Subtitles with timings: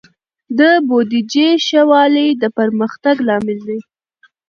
[0.59, 3.79] د بودیجې ښه والی د پرمختګ لامل دی.